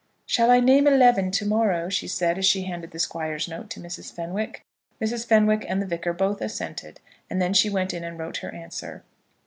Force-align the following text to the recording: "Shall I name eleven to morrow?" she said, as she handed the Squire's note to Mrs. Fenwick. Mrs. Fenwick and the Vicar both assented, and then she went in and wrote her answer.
"Shall 0.25 0.49
I 0.49 0.59
name 0.61 0.87
eleven 0.87 1.29
to 1.29 1.45
morrow?" 1.45 1.87
she 1.87 2.07
said, 2.07 2.39
as 2.39 2.45
she 2.47 2.63
handed 2.63 2.89
the 2.89 2.97
Squire's 2.97 3.47
note 3.47 3.69
to 3.69 3.79
Mrs. 3.79 4.11
Fenwick. 4.11 4.65
Mrs. 4.99 5.27
Fenwick 5.27 5.63
and 5.69 5.79
the 5.79 5.85
Vicar 5.85 6.11
both 6.11 6.41
assented, 6.41 6.99
and 7.29 7.39
then 7.39 7.53
she 7.53 7.69
went 7.69 7.93
in 7.93 8.03
and 8.03 8.17
wrote 8.17 8.37
her 8.37 8.49
answer. 8.51 9.03